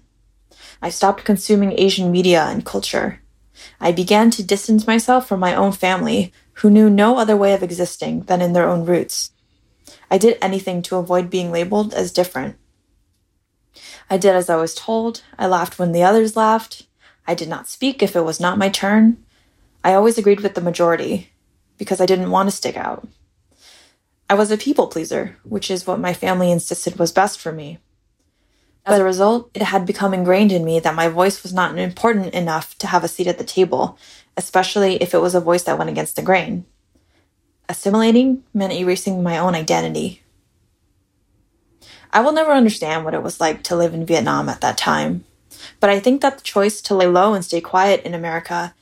I 0.81 0.89
stopped 0.89 1.25
consuming 1.25 1.73
Asian 1.77 2.11
media 2.11 2.43
and 2.45 2.65
culture. 2.65 3.21
I 3.79 3.91
began 3.91 4.31
to 4.31 4.43
distance 4.43 4.87
myself 4.87 5.27
from 5.27 5.39
my 5.39 5.53
own 5.53 5.71
family, 5.71 6.33
who 6.53 6.71
knew 6.71 6.89
no 6.89 7.19
other 7.19 7.37
way 7.37 7.53
of 7.53 7.61
existing 7.61 8.21
than 8.21 8.41
in 8.41 8.53
their 8.53 8.67
own 8.67 8.83
roots. 8.83 9.29
I 10.09 10.17
did 10.17 10.39
anything 10.41 10.81
to 10.83 10.97
avoid 10.97 11.29
being 11.29 11.51
labeled 11.51 11.93
as 11.93 12.11
different. 12.11 12.55
I 14.09 14.17
did 14.17 14.35
as 14.35 14.49
I 14.49 14.55
was 14.55 14.73
told. 14.73 15.21
I 15.37 15.45
laughed 15.45 15.77
when 15.77 15.91
the 15.91 16.03
others 16.03 16.35
laughed. 16.35 16.87
I 17.27 17.35
did 17.35 17.47
not 17.47 17.67
speak 17.67 18.01
if 18.01 18.15
it 18.15 18.25
was 18.25 18.39
not 18.39 18.57
my 18.57 18.69
turn. 18.69 19.23
I 19.83 19.93
always 19.93 20.17
agreed 20.17 20.41
with 20.41 20.55
the 20.55 20.61
majority 20.61 21.31
because 21.77 22.01
I 22.01 22.07
didn't 22.07 22.31
want 22.31 22.49
to 22.49 22.55
stick 22.55 22.75
out. 22.75 23.07
I 24.33 24.35
was 24.35 24.49
a 24.49 24.57
people 24.57 24.87
pleaser, 24.87 25.37
which 25.43 25.69
is 25.69 25.85
what 25.85 25.99
my 25.99 26.11
family 26.11 26.51
insisted 26.51 26.97
was 26.97 27.11
best 27.11 27.39
for 27.39 27.51
me. 27.51 27.77
As 28.83 28.97
a 28.97 29.03
result, 29.03 29.51
it 29.53 29.61
had 29.61 29.85
become 29.85 30.11
ingrained 30.11 30.51
in 30.51 30.65
me 30.65 30.79
that 30.79 30.95
my 30.95 31.07
voice 31.07 31.43
was 31.43 31.53
not 31.53 31.77
important 31.77 32.33
enough 32.33 32.75
to 32.79 32.87
have 32.87 33.03
a 33.03 33.07
seat 33.07 33.27
at 33.27 33.37
the 33.37 33.43
table, 33.43 33.95
especially 34.35 34.95
if 34.95 35.13
it 35.13 35.21
was 35.21 35.35
a 35.35 35.39
voice 35.39 35.61
that 35.65 35.77
went 35.77 35.91
against 35.91 36.15
the 36.15 36.23
grain. 36.23 36.65
Assimilating 37.69 38.41
meant 38.55 38.73
erasing 38.73 39.21
my 39.21 39.37
own 39.37 39.53
identity. 39.53 40.23
I 42.11 42.21
will 42.21 42.31
never 42.31 42.53
understand 42.53 43.05
what 43.05 43.13
it 43.13 43.21
was 43.21 43.39
like 43.39 43.61
to 43.65 43.75
live 43.75 43.93
in 43.93 44.03
Vietnam 44.03 44.49
at 44.49 44.61
that 44.61 44.79
time. 44.79 45.25
But 45.79 45.91
I 45.91 45.99
think 45.99 46.21
that 46.21 46.39
the 46.39 46.43
choice 46.43 46.81
to 46.81 46.95
lay 46.95 47.05
low 47.05 47.35
and 47.35 47.45
stay 47.45 47.61
quiet 47.61 48.03
in 48.03 48.15
America 48.15 48.73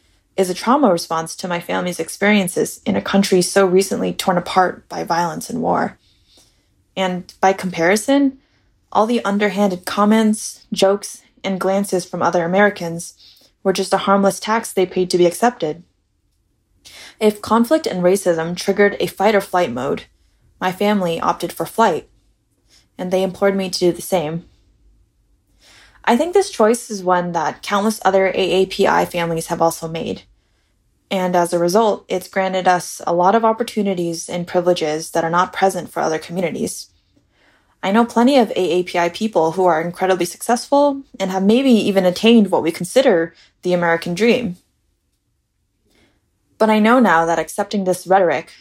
is 0.42 0.50
a 0.50 0.54
trauma 0.54 0.92
response 0.92 1.36
to 1.38 1.48
my 1.48 1.60
family's 1.60 2.00
experiences 2.00 2.82
in 2.86 2.96
a 2.96 3.02
country 3.02 3.42
so 3.42 3.66
recently 3.66 4.14
torn 4.14 4.38
apart 4.38 4.90
by 4.90 5.04
violence 5.04 5.50
and 5.50 5.62
war. 5.62 5.98
And 6.98 7.34
by 7.40 7.54
comparison, 7.54 8.40
all 8.92 9.06
the 9.06 9.24
underhanded 9.24 9.86
comments, 9.86 10.66
jokes, 10.74 11.22
and 11.44 11.60
glances 11.60 12.06
from 12.06 12.22
other 12.22 12.44
Americans 12.44 13.50
were 13.64 13.72
just 13.72 13.94
a 13.94 13.98
harmless 13.98 14.40
tax 14.40 14.74
they 14.74 14.86
paid 14.86 15.10
to 15.12 15.18
be 15.18 15.26
accepted. 15.26 15.84
If 17.20 17.42
conflict 17.42 17.86
and 17.86 18.04
racism 18.04 18.58
triggered 18.58 18.98
a 19.00 19.08
fight 19.08 19.36
or 19.36 19.42
flight 19.42 19.72
mode, 19.72 20.06
my 20.60 20.72
family 20.72 21.20
opted 21.20 21.54
for 21.54 21.66
flight, 21.66 22.10
and 22.98 23.12
they 23.12 23.24
implored 23.24 23.56
me 23.56 23.70
to 23.70 23.80
do 23.80 23.92
the 23.92 24.02
same. 24.02 24.46
I 26.04 26.18
think 26.18 26.34
this 26.34 26.50
choice 26.50 26.90
is 26.90 27.04
one 27.04 27.32
that 27.34 27.62
countless 27.62 28.02
other 28.04 28.32
AAPI 28.32 29.08
families 29.12 29.48
have 29.48 29.62
also 29.62 29.88
made. 29.88 30.24
And 31.12 31.36
as 31.36 31.52
a 31.52 31.60
result, 31.60 32.06
it's 32.08 32.30
granted 32.30 32.70
us 32.70 33.02
a 33.06 33.14
lot 33.14 33.36
of 33.36 33.44
opportunities 33.44 34.30
and 34.30 34.48
privileges 34.48 35.12
that 35.12 35.26
are 35.26 35.30
not 35.30 35.52
present 35.52 35.90
for 35.90 36.00
other 36.00 36.18
communities. 36.18 36.90
I 37.84 37.92
know 37.92 38.06
plenty 38.06 38.38
of 38.38 38.48
AAPI 38.50 39.14
people 39.14 39.52
who 39.52 39.66
are 39.66 39.82
incredibly 39.82 40.26
successful 40.26 41.04
and 41.20 41.30
have 41.30 41.44
maybe 41.44 41.72
even 41.72 42.06
attained 42.06 42.50
what 42.50 42.64
we 42.64 42.72
consider 42.72 43.34
the 43.64 43.74
American 43.74 44.14
dream. 44.14 44.56
But 46.58 46.70
I 46.70 46.80
know 46.80 47.00
now 47.00 47.26
that 47.26 47.40
accepting 47.40 47.84
this 47.84 48.08
rhetoric, 48.08 48.54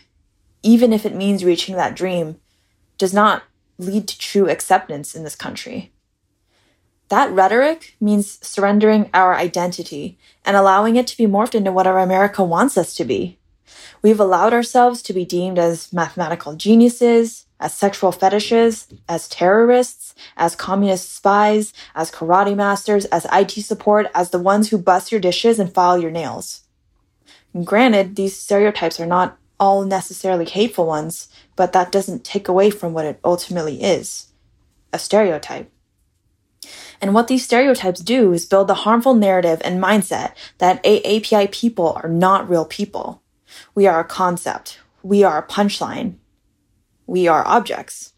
even 0.64 0.92
if 0.92 1.06
it 1.06 1.14
means 1.14 1.44
reaching 1.44 1.76
that 1.76 1.94
dream, 1.94 2.40
does 2.98 3.14
not 3.14 3.44
lead 3.78 4.08
to 4.08 4.18
true 4.18 4.48
acceptance 4.48 5.14
in 5.14 5.22
this 5.22 5.36
country. 5.36 5.92
That 7.10 7.32
rhetoric 7.32 7.96
means 8.00 8.38
surrendering 8.40 9.10
our 9.12 9.34
identity 9.34 10.16
and 10.44 10.56
allowing 10.56 10.94
it 10.94 11.08
to 11.08 11.16
be 11.16 11.26
morphed 11.26 11.56
into 11.56 11.72
whatever 11.72 11.98
America 11.98 12.44
wants 12.44 12.78
us 12.78 12.94
to 12.94 13.04
be. 13.04 13.36
We've 14.00 14.20
allowed 14.20 14.52
ourselves 14.52 15.02
to 15.02 15.12
be 15.12 15.24
deemed 15.24 15.58
as 15.58 15.92
mathematical 15.92 16.54
geniuses, 16.54 17.46
as 17.58 17.74
sexual 17.74 18.12
fetishes, 18.12 18.86
as 19.08 19.28
terrorists, 19.28 20.14
as 20.36 20.54
communist 20.54 21.12
spies, 21.12 21.72
as 21.96 22.12
karate 22.12 22.54
masters, 22.54 23.06
as 23.06 23.26
IT 23.32 23.50
support, 23.50 24.06
as 24.14 24.30
the 24.30 24.38
ones 24.38 24.68
who 24.68 24.78
bust 24.78 25.10
your 25.10 25.20
dishes 25.20 25.58
and 25.58 25.74
file 25.74 25.98
your 25.98 26.12
nails. 26.12 26.62
And 27.52 27.66
granted, 27.66 28.14
these 28.14 28.36
stereotypes 28.36 29.00
are 29.00 29.06
not 29.06 29.36
all 29.58 29.84
necessarily 29.84 30.44
hateful 30.44 30.86
ones, 30.86 31.28
but 31.56 31.72
that 31.72 31.90
doesn't 31.90 32.22
take 32.22 32.46
away 32.46 32.70
from 32.70 32.92
what 32.92 33.04
it 33.04 33.18
ultimately 33.24 33.82
is 33.82 34.28
a 34.92 34.98
stereotype. 34.98 35.70
And 37.00 37.14
what 37.14 37.28
these 37.28 37.44
stereotypes 37.44 38.00
do 38.00 38.32
is 38.32 38.46
build 38.46 38.68
the 38.68 38.74
harmful 38.74 39.14
narrative 39.14 39.60
and 39.64 39.82
mindset 39.82 40.34
that 40.58 40.82
AAPI 40.84 41.50
people 41.52 41.92
are 42.02 42.08
not 42.08 42.48
real 42.48 42.64
people. 42.64 43.22
We 43.74 43.86
are 43.86 44.00
a 44.00 44.04
concept. 44.04 44.80
We 45.02 45.24
are 45.24 45.38
a 45.38 45.46
punchline. 45.46 46.16
We 47.06 47.26
are 47.26 47.46
objects. 47.46 48.12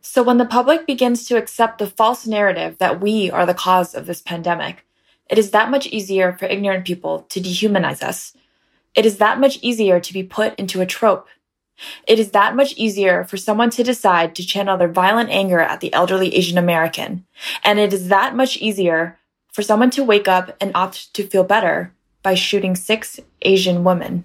So 0.00 0.22
when 0.22 0.38
the 0.38 0.46
public 0.46 0.86
begins 0.86 1.26
to 1.26 1.36
accept 1.36 1.78
the 1.78 1.86
false 1.86 2.26
narrative 2.26 2.78
that 2.78 3.00
we 3.00 3.30
are 3.30 3.44
the 3.44 3.54
cause 3.54 3.94
of 3.94 4.06
this 4.06 4.22
pandemic, 4.22 4.86
it 5.28 5.36
is 5.36 5.50
that 5.50 5.70
much 5.70 5.86
easier 5.88 6.32
for 6.32 6.46
ignorant 6.46 6.86
people 6.86 7.22
to 7.30 7.40
dehumanize 7.40 8.02
us. 8.02 8.34
It 8.94 9.04
is 9.04 9.18
that 9.18 9.40
much 9.40 9.58
easier 9.60 10.00
to 10.00 10.12
be 10.12 10.22
put 10.22 10.54
into 10.54 10.80
a 10.80 10.86
trope 10.86 11.28
it 12.06 12.18
is 12.18 12.30
that 12.30 12.56
much 12.56 12.74
easier 12.74 13.24
for 13.24 13.36
someone 13.36 13.70
to 13.70 13.82
decide 13.82 14.34
to 14.34 14.46
channel 14.46 14.76
their 14.76 14.88
violent 14.88 15.30
anger 15.30 15.60
at 15.60 15.80
the 15.80 15.92
elderly 15.92 16.34
Asian 16.34 16.58
American. 16.58 17.26
And 17.62 17.78
it 17.78 17.92
is 17.92 18.08
that 18.08 18.34
much 18.34 18.56
easier 18.56 19.18
for 19.52 19.62
someone 19.62 19.90
to 19.90 20.04
wake 20.04 20.28
up 20.28 20.56
and 20.60 20.72
opt 20.74 21.12
to 21.14 21.26
feel 21.26 21.44
better 21.44 21.92
by 22.22 22.34
shooting 22.34 22.74
six 22.74 23.20
Asian 23.42 23.84
women. 23.84 24.24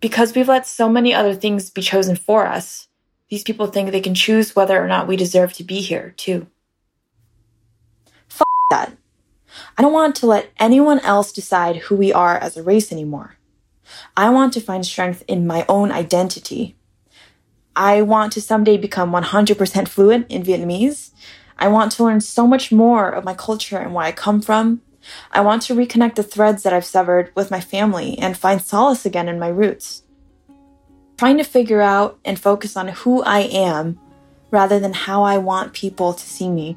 Because 0.00 0.34
we've 0.34 0.48
let 0.48 0.66
so 0.66 0.88
many 0.88 1.12
other 1.12 1.34
things 1.34 1.68
be 1.68 1.82
chosen 1.82 2.16
for 2.16 2.46
us, 2.46 2.88
these 3.28 3.42
people 3.42 3.66
think 3.66 3.90
they 3.90 4.00
can 4.00 4.14
choose 4.14 4.56
whether 4.56 4.82
or 4.82 4.88
not 4.88 5.06
we 5.06 5.16
deserve 5.16 5.52
to 5.54 5.64
be 5.64 5.80
here, 5.80 6.14
too. 6.16 6.46
F 8.30 8.42
that. 8.70 8.96
I 9.76 9.82
don't 9.82 9.92
want 9.92 10.16
to 10.16 10.26
let 10.26 10.50
anyone 10.58 11.00
else 11.00 11.32
decide 11.32 11.76
who 11.76 11.96
we 11.96 12.12
are 12.12 12.36
as 12.36 12.56
a 12.56 12.62
race 12.62 12.90
anymore. 12.90 13.36
I 14.16 14.30
want 14.30 14.52
to 14.54 14.60
find 14.60 14.84
strength 14.84 15.22
in 15.26 15.46
my 15.46 15.64
own 15.68 15.92
identity. 15.92 16.76
I 17.76 18.02
want 18.02 18.32
to 18.32 18.40
someday 18.40 18.76
become 18.76 19.12
100% 19.12 19.88
fluent 19.88 20.30
in 20.30 20.42
Vietnamese. 20.42 21.10
I 21.58 21.68
want 21.68 21.92
to 21.92 22.04
learn 22.04 22.20
so 22.20 22.46
much 22.46 22.72
more 22.72 23.10
of 23.10 23.24
my 23.24 23.34
culture 23.34 23.78
and 23.78 23.94
where 23.94 24.06
I 24.06 24.12
come 24.12 24.40
from. 24.40 24.82
I 25.32 25.40
want 25.40 25.62
to 25.62 25.74
reconnect 25.74 26.16
the 26.16 26.22
threads 26.22 26.62
that 26.62 26.72
I've 26.72 26.84
severed 26.84 27.32
with 27.34 27.50
my 27.50 27.60
family 27.60 28.18
and 28.18 28.36
find 28.36 28.60
solace 28.60 29.06
again 29.06 29.28
in 29.28 29.38
my 29.38 29.48
roots. 29.48 30.02
Trying 31.16 31.38
to 31.38 31.44
figure 31.44 31.80
out 31.80 32.18
and 32.24 32.38
focus 32.38 32.76
on 32.76 32.88
who 32.88 33.22
I 33.22 33.40
am 33.40 33.98
rather 34.50 34.78
than 34.80 34.92
how 34.92 35.22
I 35.22 35.38
want 35.38 35.72
people 35.72 36.12
to 36.12 36.26
see 36.26 36.48
me. 36.48 36.76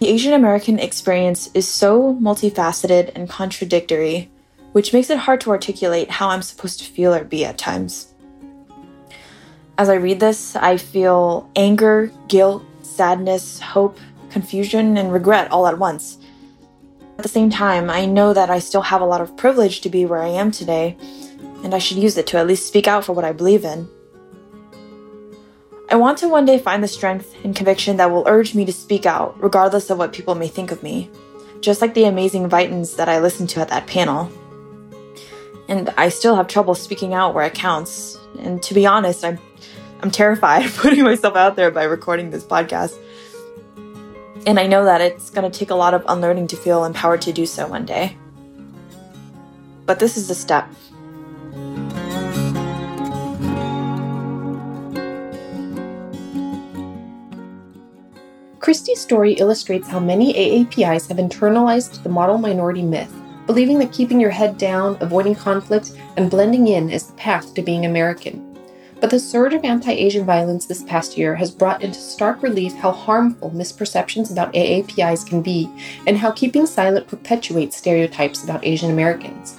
The 0.00 0.08
Asian 0.08 0.32
American 0.32 0.78
experience 0.78 1.50
is 1.52 1.68
so 1.68 2.14
multifaceted 2.14 3.12
and 3.14 3.28
contradictory 3.28 4.30
which 4.72 4.92
makes 4.92 5.10
it 5.10 5.18
hard 5.18 5.40
to 5.42 5.50
articulate 5.50 6.10
how 6.10 6.28
I'm 6.28 6.42
supposed 6.42 6.78
to 6.80 6.84
feel 6.84 7.14
or 7.14 7.24
be 7.24 7.44
at 7.44 7.58
times. 7.58 8.14
As 9.78 9.88
I 9.88 9.94
read 9.94 10.20
this, 10.20 10.56
I 10.56 10.76
feel 10.76 11.50
anger, 11.56 12.12
guilt, 12.28 12.62
sadness, 12.82 13.60
hope, 13.60 13.98
confusion, 14.30 14.96
and 14.96 15.12
regret 15.12 15.50
all 15.50 15.66
at 15.66 15.78
once. 15.78 16.18
At 17.16 17.22
the 17.22 17.28
same 17.28 17.50
time, 17.50 17.90
I 17.90 18.06
know 18.06 18.32
that 18.32 18.50
I 18.50 18.58
still 18.58 18.82
have 18.82 19.00
a 19.00 19.06
lot 19.06 19.20
of 19.20 19.36
privilege 19.36 19.80
to 19.80 19.90
be 19.90 20.06
where 20.06 20.22
I 20.22 20.28
am 20.28 20.50
today, 20.50 20.96
and 21.64 21.74
I 21.74 21.78
should 21.78 21.98
use 21.98 22.16
it 22.16 22.26
to 22.28 22.38
at 22.38 22.46
least 22.46 22.68
speak 22.68 22.88
out 22.88 23.04
for 23.04 23.12
what 23.12 23.24
I 23.24 23.32
believe 23.32 23.64
in. 23.64 23.88
I 25.90 25.96
want 25.96 26.18
to 26.18 26.28
one 26.28 26.44
day 26.44 26.58
find 26.58 26.84
the 26.84 26.88
strength 26.88 27.34
and 27.42 27.56
conviction 27.56 27.96
that 27.96 28.10
will 28.10 28.28
urge 28.28 28.54
me 28.54 28.64
to 28.64 28.72
speak 28.72 29.06
out, 29.06 29.42
regardless 29.42 29.90
of 29.90 29.98
what 29.98 30.12
people 30.12 30.34
may 30.34 30.48
think 30.48 30.70
of 30.70 30.82
me, 30.82 31.10
just 31.60 31.80
like 31.80 31.94
the 31.94 32.04
amazing 32.04 32.48
Vitans 32.48 32.96
that 32.96 33.08
I 33.08 33.18
listened 33.18 33.48
to 33.50 33.60
at 33.60 33.68
that 33.68 33.86
panel 33.86 34.30
and 35.70 35.88
I 35.96 36.08
still 36.08 36.34
have 36.34 36.48
trouble 36.48 36.74
speaking 36.74 37.14
out 37.14 37.32
where 37.32 37.46
it 37.46 37.54
counts. 37.54 38.18
And 38.40 38.60
to 38.64 38.74
be 38.74 38.86
honest, 38.86 39.24
I'm 39.24 39.38
I'm 40.02 40.10
terrified 40.10 40.64
of 40.66 40.76
putting 40.76 41.04
myself 41.04 41.36
out 41.36 41.56
there 41.56 41.70
by 41.70 41.84
recording 41.84 42.30
this 42.30 42.44
podcast. 42.44 42.98
And 44.46 44.58
I 44.58 44.66
know 44.66 44.84
that 44.84 45.00
it's 45.00 45.30
going 45.30 45.50
to 45.50 45.58
take 45.58 45.70
a 45.70 45.74
lot 45.74 45.94
of 45.94 46.02
unlearning 46.08 46.48
to 46.48 46.56
feel 46.56 46.84
empowered 46.84 47.22
to 47.22 47.32
do 47.32 47.46
so 47.46 47.68
one 47.68 47.86
day. 47.86 48.16
But 49.86 49.98
this 49.98 50.16
is 50.16 50.28
a 50.28 50.34
step. 50.34 50.68
Christy's 58.58 59.00
story 59.00 59.34
illustrates 59.34 59.88
how 59.88 60.00
many 60.00 60.32
AAPIs 60.32 61.08
have 61.08 61.18
internalized 61.18 62.02
the 62.02 62.08
model 62.08 62.38
minority 62.38 62.82
myth 62.82 63.19
believing 63.50 63.80
that 63.80 63.92
keeping 63.92 64.20
your 64.20 64.30
head 64.30 64.56
down, 64.56 64.96
avoiding 65.00 65.34
conflict, 65.34 65.98
and 66.16 66.30
blending 66.30 66.68
in 66.68 66.88
is 66.88 67.08
the 67.08 67.12
path 67.14 67.52
to 67.52 67.60
being 67.60 67.84
American. 67.84 68.56
But 69.00 69.10
the 69.10 69.18
surge 69.18 69.54
of 69.54 69.64
anti 69.64 69.90
Asian 69.90 70.24
violence 70.24 70.66
this 70.66 70.84
past 70.84 71.18
year 71.18 71.34
has 71.34 71.50
brought 71.50 71.82
into 71.82 71.98
stark 71.98 72.44
relief 72.44 72.76
how 72.76 72.92
harmful 72.92 73.50
misperceptions 73.50 74.30
about 74.30 74.52
AAPIs 74.52 75.26
can 75.26 75.42
be, 75.42 75.68
and 76.06 76.16
how 76.16 76.30
keeping 76.30 76.64
silent 76.64 77.08
perpetuates 77.08 77.76
stereotypes 77.76 78.44
about 78.44 78.64
Asian 78.64 78.92
Americans. 78.92 79.58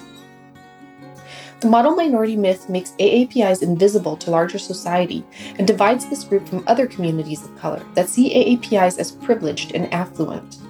The 1.60 1.68
model 1.68 1.94
minority 1.94 2.34
myth 2.34 2.70
makes 2.70 2.92
AAPIs 2.92 3.60
invisible 3.60 4.16
to 4.16 4.30
larger 4.30 4.58
society 4.58 5.22
and 5.58 5.66
divides 5.66 6.06
this 6.06 6.24
group 6.24 6.48
from 6.48 6.64
other 6.66 6.86
communities 6.86 7.44
of 7.44 7.58
color 7.58 7.84
that 7.92 8.08
see 8.08 8.32
AAPIs 8.32 8.98
as 8.98 9.12
privileged 9.12 9.72
and 9.74 9.92
affluent. 9.92 10.61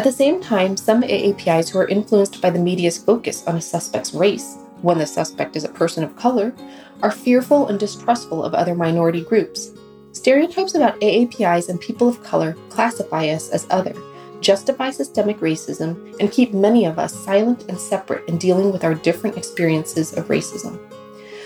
At 0.00 0.04
the 0.04 0.12
same 0.12 0.40
time, 0.40 0.78
some 0.78 1.02
AAPIs 1.02 1.68
who 1.68 1.78
are 1.78 1.86
influenced 1.86 2.40
by 2.40 2.48
the 2.48 2.58
media's 2.58 2.96
focus 2.96 3.46
on 3.46 3.56
a 3.56 3.60
suspect's 3.60 4.14
race, 4.14 4.56
when 4.80 4.96
the 4.96 5.06
suspect 5.06 5.56
is 5.56 5.64
a 5.64 5.68
person 5.68 6.02
of 6.02 6.16
color, 6.16 6.54
are 7.02 7.10
fearful 7.10 7.68
and 7.68 7.78
distrustful 7.78 8.42
of 8.42 8.54
other 8.54 8.74
minority 8.74 9.22
groups. 9.22 9.72
Stereotypes 10.12 10.74
about 10.74 10.98
AAPIs 11.00 11.68
and 11.68 11.78
people 11.78 12.08
of 12.08 12.22
color 12.22 12.56
classify 12.70 13.28
us 13.28 13.50
as 13.50 13.66
other, 13.68 13.92
justify 14.40 14.90
systemic 14.90 15.40
racism, 15.40 16.18
and 16.18 16.32
keep 16.32 16.54
many 16.54 16.86
of 16.86 16.98
us 16.98 17.14
silent 17.14 17.66
and 17.68 17.78
separate 17.78 18.26
in 18.26 18.38
dealing 18.38 18.72
with 18.72 18.84
our 18.84 18.94
different 18.94 19.36
experiences 19.36 20.16
of 20.16 20.28
racism. 20.28 20.80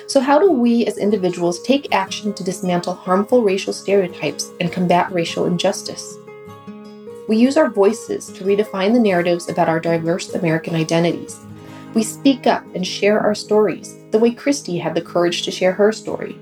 So, 0.06 0.20
how 0.20 0.38
do 0.38 0.52
we 0.52 0.86
as 0.86 0.96
individuals 0.96 1.60
take 1.62 1.92
action 1.92 2.32
to 2.34 2.44
dismantle 2.44 2.94
harmful 2.94 3.42
racial 3.42 3.72
stereotypes 3.72 4.52
and 4.60 4.70
combat 4.70 5.10
racial 5.10 5.46
injustice? 5.46 6.18
We 7.26 7.38
use 7.38 7.56
our 7.56 7.70
voices 7.70 8.26
to 8.32 8.44
redefine 8.44 8.92
the 8.92 9.00
narratives 9.00 9.48
about 9.48 9.68
our 9.68 9.80
diverse 9.80 10.34
American 10.34 10.74
identities. 10.74 11.40
We 11.94 12.02
speak 12.02 12.46
up 12.46 12.62
and 12.74 12.86
share 12.86 13.18
our 13.18 13.34
stories, 13.34 13.96
the 14.10 14.18
way 14.18 14.32
Christy 14.32 14.76
had 14.76 14.94
the 14.94 15.00
courage 15.00 15.42
to 15.42 15.50
share 15.50 15.72
her 15.72 15.90
story. 15.90 16.38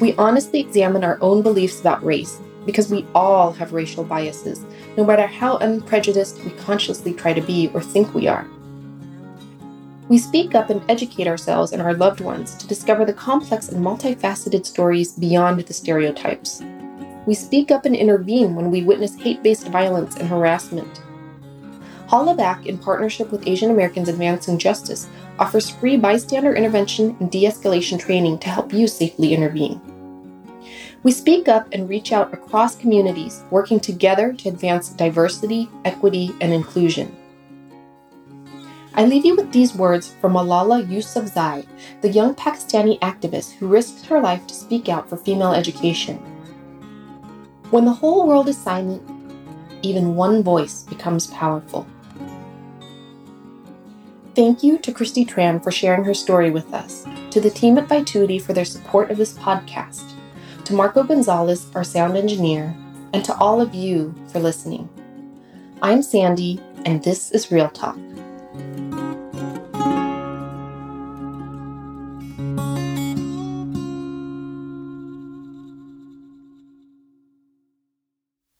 We 0.00 0.14
honestly 0.14 0.60
examine 0.60 1.04
our 1.04 1.18
own 1.20 1.42
beliefs 1.42 1.80
about 1.80 2.02
race, 2.02 2.40
because 2.64 2.90
we 2.90 3.04
all 3.14 3.52
have 3.52 3.74
racial 3.74 4.04
biases, 4.04 4.64
no 4.96 5.04
matter 5.04 5.26
how 5.26 5.58
unprejudiced 5.58 6.42
we 6.44 6.50
consciously 6.52 7.12
try 7.12 7.34
to 7.34 7.42
be 7.42 7.70
or 7.74 7.82
think 7.82 8.14
we 8.14 8.26
are. 8.26 8.46
We 10.08 10.18
speak 10.18 10.54
up 10.54 10.70
and 10.70 10.88
educate 10.88 11.26
ourselves 11.26 11.72
and 11.72 11.82
our 11.82 11.92
loved 11.92 12.20
ones 12.20 12.54
to 12.54 12.66
discover 12.66 13.04
the 13.04 13.12
complex 13.12 13.68
and 13.68 13.84
multifaceted 13.84 14.64
stories 14.64 15.12
beyond 15.12 15.60
the 15.60 15.74
stereotypes. 15.74 16.62
We 17.26 17.34
speak 17.34 17.70
up 17.70 17.84
and 17.84 17.96
intervene 17.96 18.54
when 18.54 18.70
we 18.70 18.82
witness 18.82 19.16
hate 19.16 19.42
based 19.42 19.68
violence 19.68 20.16
and 20.16 20.28
harassment. 20.28 21.02
Hollaback, 22.08 22.66
in 22.66 22.78
partnership 22.78 23.32
with 23.32 23.48
Asian 23.48 23.70
Americans 23.70 24.08
Advancing 24.08 24.58
Justice, 24.58 25.08
offers 25.40 25.68
free 25.68 25.96
bystander 25.96 26.54
intervention 26.54 27.16
and 27.18 27.30
de 27.30 27.44
escalation 27.44 27.98
training 27.98 28.38
to 28.38 28.48
help 28.48 28.72
you 28.72 28.86
safely 28.86 29.34
intervene. 29.34 29.80
We 31.02 31.10
speak 31.10 31.48
up 31.48 31.68
and 31.72 31.88
reach 31.88 32.12
out 32.12 32.32
across 32.32 32.76
communities, 32.76 33.42
working 33.50 33.80
together 33.80 34.32
to 34.32 34.48
advance 34.48 34.90
diversity, 34.90 35.68
equity, 35.84 36.34
and 36.40 36.52
inclusion. 36.52 37.14
I 38.94 39.04
leave 39.04 39.26
you 39.26 39.36
with 39.36 39.52
these 39.52 39.74
words 39.74 40.14
from 40.20 40.32
Malala 40.32 40.86
Yousafzai, 40.86 41.66
the 42.00 42.08
young 42.08 42.34
Pakistani 42.34 42.98
activist 43.00 43.52
who 43.52 43.66
risked 43.66 44.06
her 44.06 44.20
life 44.20 44.46
to 44.46 44.54
speak 44.54 44.88
out 44.88 45.08
for 45.08 45.16
female 45.16 45.52
education. 45.52 46.18
When 47.70 47.84
the 47.84 47.92
whole 47.92 48.28
world 48.28 48.48
is 48.48 48.56
silent, 48.56 49.02
even 49.82 50.14
one 50.14 50.42
voice 50.42 50.84
becomes 50.84 51.26
powerful. 51.26 51.86
Thank 54.36 54.62
you 54.62 54.78
to 54.78 54.92
Christy 54.92 55.24
Tran 55.24 55.62
for 55.64 55.72
sharing 55.72 56.04
her 56.04 56.14
story 56.14 56.50
with 56.50 56.72
us, 56.72 57.06
to 57.30 57.40
the 57.40 57.50
team 57.50 57.76
at 57.78 57.88
Vituity 57.88 58.38
for 58.38 58.52
their 58.52 58.64
support 58.64 59.10
of 59.10 59.16
this 59.16 59.32
podcast, 59.32 60.12
to 60.64 60.74
Marco 60.74 61.02
Gonzalez, 61.02 61.66
our 61.74 61.82
sound 61.84 62.16
engineer, 62.16 62.76
and 63.12 63.24
to 63.24 63.34
all 63.36 63.60
of 63.60 63.74
you 63.74 64.14
for 64.28 64.38
listening. 64.38 64.88
I'm 65.82 66.02
Sandy, 66.02 66.60
and 66.84 67.02
this 67.02 67.32
is 67.32 67.50
Real 67.50 67.68
Talk. 67.70 67.98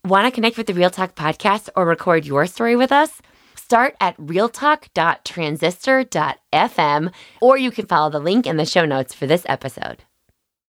Want 0.06 0.24
to 0.24 0.30
connect 0.30 0.56
with 0.56 0.68
the 0.68 0.74
Real 0.74 0.88
Talk 0.88 1.16
podcast 1.16 1.68
or 1.74 1.84
record 1.84 2.24
your 2.24 2.46
story 2.46 2.76
with 2.76 2.92
us? 2.92 3.20
Start 3.56 3.96
at 4.00 4.16
realtalk.transistor.fm 4.18 7.12
or 7.42 7.58
you 7.58 7.72
can 7.72 7.86
follow 7.86 8.08
the 8.08 8.20
link 8.20 8.46
in 8.46 8.56
the 8.56 8.64
show 8.64 8.84
notes 8.84 9.12
for 9.12 9.26
this 9.26 9.44
episode. 9.48 10.04